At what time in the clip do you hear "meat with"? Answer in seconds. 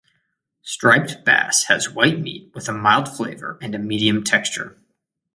2.19-2.67